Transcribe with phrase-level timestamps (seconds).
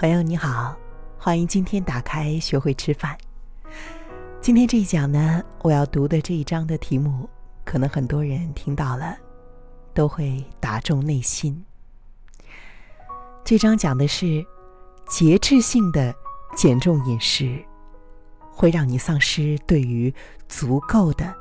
[0.00, 0.76] 朋友你好，
[1.18, 3.18] 欢迎今天打开学会吃饭。
[4.40, 7.28] 今天这一讲呢，我要读的这一章的题目，
[7.64, 9.18] 可能很多人听到了，
[9.92, 11.64] 都会打中内心。
[13.44, 14.46] 这章讲的是
[15.08, 16.14] 节制性的
[16.54, 17.60] 减重饮食，
[18.52, 20.14] 会让你丧失对于
[20.48, 21.34] 足够的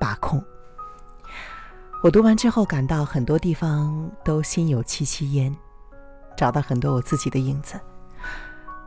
[0.00, 0.44] 把控。
[2.02, 5.56] 我读完之后，感到很多地方都心有戚戚焉，
[6.36, 7.80] 找到很多我自己的影子。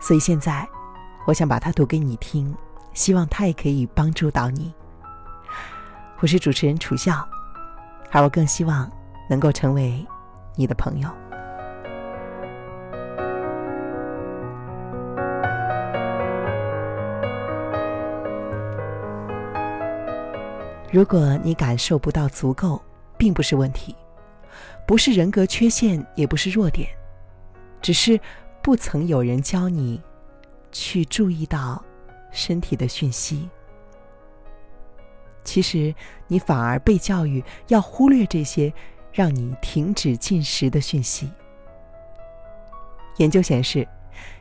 [0.04, 0.68] 所以现在，
[1.26, 2.54] 我想把它读给你听，
[2.94, 4.74] 希望它也可以帮助到你。
[6.20, 7.26] 我是主持人楚笑，
[8.12, 8.92] 而我更希望
[9.30, 10.06] 能够成为
[10.58, 11.10] 你的朋友。
[20.92, 22.82] 如果你感受不到足够，
[23.18, 23.96] 并不是问题，
[24.86, 26.90] 不是人格缺陷，也不是弱点，
[27.82, 28.20] 只是。
[28.64, 30.02] 不曾有人教你
[30.72, 31.84] 去注意到
[32.32, 33.50] 身体的讯息，
[35.44, 35.94] 其实
[36.28, 38.74] 你反而被教育要忽略这些
[39.12, 41.30] 让你停止进食的讯息。
[43.18, 43.86] 研究显示，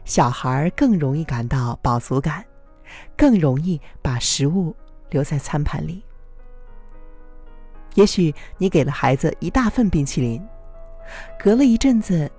[0.05, 2.45] 小孩更容易感到饱足感，
[3.17, 4.75] 更容易把食物
[5.11, 6.01] 留在餐盘里。
[7.97, 10.41] 也许你给了孩子一大份冰淇淋，
[11.41, 12.31] 隔了一阵子，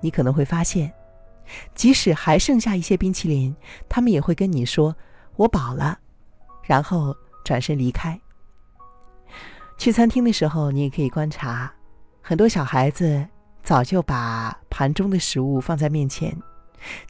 [0.00, 0.90] 你可能会发现。
[1.74, 3.54] 即使还剩下一些冰淇淋，
[3.88, 4.94] 他们也会跟你说
[5.36, 5.98] “我饱了”，
[6.64, 8.18] 然后转身离开。
[9.78, 11.72] 去餐厅的时候，你也可以观察，
[12.20, 13.26] 很多小孩子
[13.62, 16.36] 早就把盘中的食物放在面前，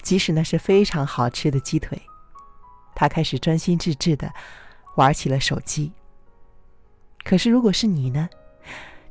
[0.01, 2.01] 即使那是非常好吃的鸡腿，
[2.95, 4.33] 他开始专心致志的
[4.97, 5.93] 玩起了手机。
[7.25, 8.29] 可是，如果是你呢？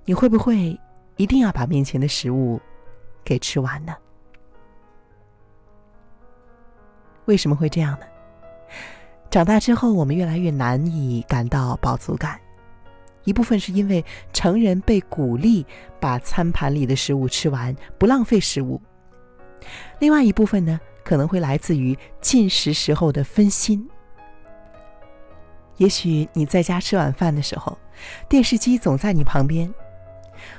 [0.06, 0.78] 你会不会
[1.18, 2.60] 一定要把面前的食物
[3.24, 3.96] 给吃完呢？
[7.26, 8.06] 为什么会这样呢？
[9.30, 12.40] 长大之后，我们越来越难以感到饱足感。
[13.24, 15.66] 一部分是因为成人被鼓励
[16.00, 18.82] 把餐盘里的食物吃完，不浪费食物；
[20.00, 23.88] 另外一部分呢，可能会来自于进食时候的分心。
[25.78, 27.78] 也许你在家吃晚饭的时候，
[28.28, 29.72] 电视机总在你旁边，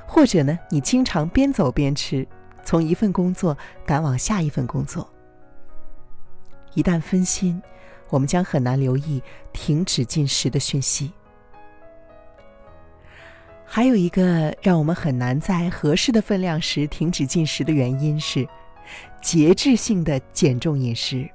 [0.07, 2.27] 或者呢，你经常边走边吃，
[2.65, 5.12] 从一份工作赶往下一份工作。
[6.75, 7.61] 一旦分心，
[8.09, 9.23] 我们将很难留意
[9.53, 11.13] 停止进食的讯息。
[13.65, 18.47] 还有一个让我们很难在合适的分量时停止进食的原因是，
[19.23, 21.27] 节制性的减重饮食，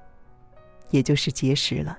[0.92, 1.98] 也就是节食了。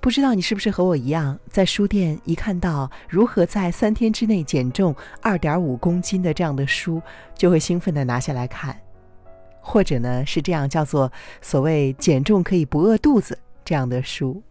[0.00, 7.00] 不知道你是不是和我一样，在书店一看到如何在三天之内减重二点五公斤的这样的书，
[7.34, 8.76] 就会兴奋的拿下来看。
[9.60, 14.42] 或者呢，是这样叫做所谓减重可以不饿肚子这样的书。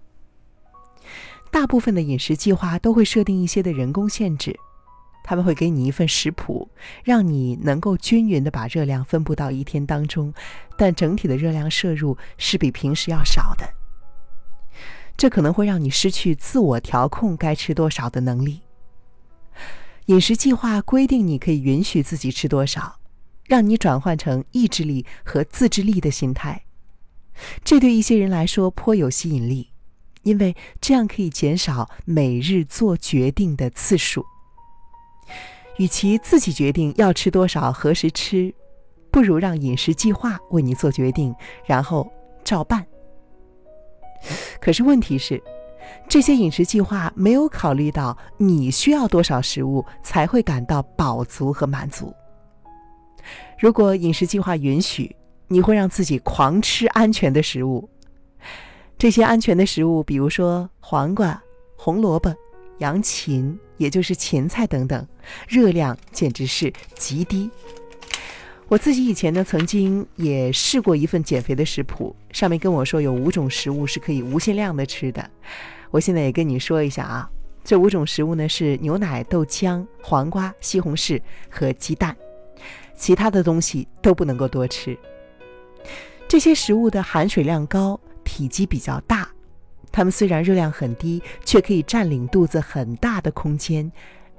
[1.52, 4.56] 大部分的饮食计划都会设定一些的人工限制，
[5.24, 6.70] 他们会给你一份食谱，
[7.04, 10.32] 让你能够均匀的把热量分布到一天当中，
[10.78, 13.68] 但整体的热量摄入是比平时要少的。
[15.18, 18.62] 这可能会让你失去自我调控该吃多少的能力。
[20.06, 22.99] 饮食计划规定你可以允许自己吃多少。
[23.50, 26.64] 让你转换成意志力和自制力的心态，
[27.64, 29.72] 这对一些人来说颇有吸引力，
[30.22, 34.24] 因为这样可以减少每日做决定的次数。
[35.78, 38.54] 与其自己决定要吃多少、何时吃，
[39.10, 41.34] 不如让饮食计划为你做决定，
[41.66, 42.08] 然后
[42.44, 42.86] 照办。
[44.62, 45.42] 可是问题是，
[46.08, 52.14] 这些饮食计划没有考虑到你需要多少食物才会感到饱足和满足。
[53.60, 55.16] 如果饮食计划允许，
[55.48, 57.90] 你会让自己狂吃安全的食物。
[58.98, 61.42] 这些安全的食物，比如说黄瓜、
[61.78, 62.36] 红萝卜、
[62.80, 65.08] 洋芹，也就是芹菜等等，
[65.48, 67.50] 热量简直是极低。
[68.68, 75.28] 我自己以前呢，曾经也试过一份减肥的食谱，上面跟我说有五种食物是可以无限量的吃的。
[75.90, 77.28] 我现在也跟你说一下啊，
[77.64, 81.20] 这五种食物呢是牛奶、豆浆、黄瓜、西红柿
[81.50, 82.16] 和鸡蛋。
[83.00, 84.96] 其他的东西都不能够多吃。
[86.28, 89.28] 这些食物的含水量高，体积比较大，
[89.92, 93.90] 它们虽然热量很低，却可以占领肚子很大的空间，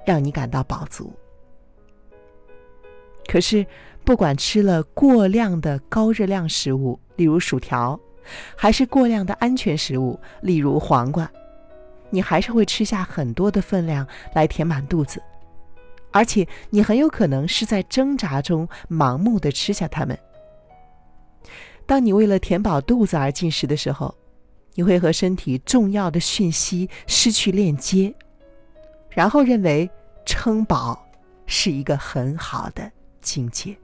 [0.05, 1.11] 让你感到饱足。
[3.27, 3.65] 可是，
[4.05, 7.99] 不管吃了过量的高热量食物，例如薯条，
[8.55, 11.29] 还是过量的安全食物，例如黄瓜，
[12.09, 15.21] 你还是会吃下很多的分量来填满肚子。
[16.11, 20.17] 而且你很有可能是在挣扎中盲目的吃下它们。
[21.85, 24.13] 当你为了填饱肚子而进食的时候，
[24.75, 28.13] 你会和身体重要的讯息失去链接，
[29.09, 29.89] 然后认为
[30.25, 31.05] 撑饱
[31.45, 33.75] 是一个很好的境界。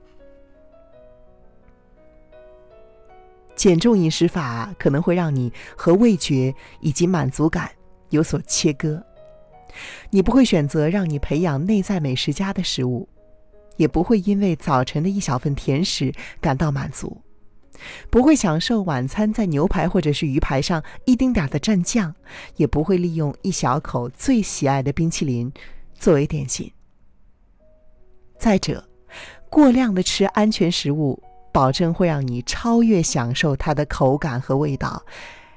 [3.54, 7.68] 减重饮食法可能会让你和味觉以及满足感
[8.10, 9.04] 有所切割，
[10.10, 13.08] 你不会选择让你培养内在美食家的食物，
[13.76, 17.20] 也不会因为早晨的一小份甜食感到满足，
[18.10, 22.14] 不会享受晚餐在牛排或者是鱼排上一丁点的蘸酱，
[22.56, 25.52] 也不会利用一小口最喜爱的冰淇淋
[25.94, 26.70] 作为点心。
[28.38, 28.88] 再者，
[29.50, 31.22] 过量的吃安全食物。
[31.50, 35.02] 保证会让你超越享受它的口感和味道，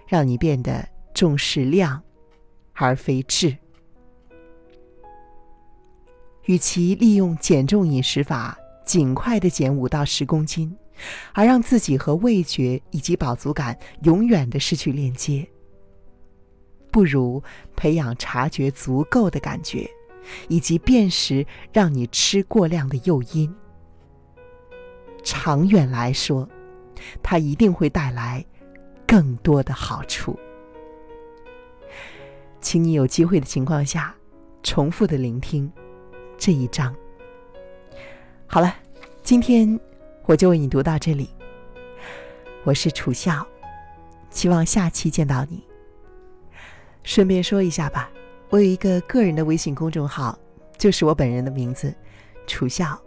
[0.08, 2.02] 让你变得重视量，
[2.74, 3.56] 而非质。
[6.46, 10.76] 与其利用减重饮食法尽快的减五到十公斤，
[11.34, 15.48] 而让自己和味觉以及饱足感永远的失去链接，
[16.92, 17.42] 不如
[17.76, 19.90] 培养察觉足够的感觉，
[20.48, 23.54] 以及辨识让你吃过量的诱因。
[25.24, 26.50] 长远来说，
[27.22, 28.44] 它一定会带来
[29.08, 30.38] 更多的好处。
[32.60, 34.16] 请你有机会的情况下，
[34.64, 35.72] 重复的聆听
[36.42, 36.92] 这一章。
[38.48, 38.76] 好了，
[39.22, 39.80] 今天
[40.26, 41.30] 我就为你读到这里。
[42.64, 43.46] 我是楚笑，
[44.32, 45.64] 希望下期见到你。
[47.04, 48.10] 顺便说一下吧，
[48.50, 50.36] 我有一个个人的微信公众号，
[50.80, 51.94] 就是我本人的名字，
[52.48, 53.00] 楚笑。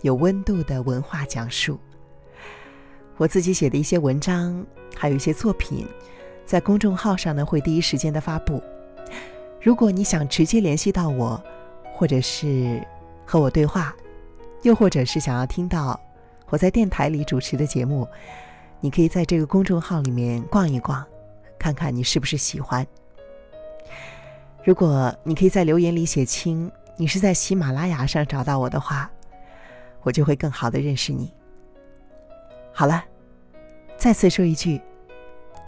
[0.00, 1.78] 有温度的文化讲述，
[3.16, 5.86] 我自己写的一些文章，还有一些作品，
[6.44, 8.60] 在公众号上呢会第一时间的发布。
[9.60, 11.40] 如果你想直接联系到我，
[12.02, 12.84] 或者是
[13.24, 13.94] 和我对话，
[14.62, 16.00] 又或者是想要听到
[16.48, 18.08] 我在电台里主持的节目，
[18.80, 21.06] 你可以在这个公众号里面逛一逛，
[21.60, 22.84] 看看你是不是喜欢。
[24.64, 29.08] 如果你可以在留言里写清你是在喜马拉雅上找到我的话。
[30.02, 31.32] 我就会更好的认识你。
[32.72, 33.04] 好了，
[33.96, 34.82] 再次说一句，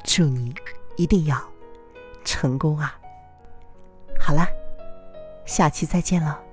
[0.02, 0.52] 祝你
[0.96, 1.40] 一定要
[2.25, 2.98] 成功啊！
[4.19, 4.44] 好了，
[5.44, 6.44] 下期再见了。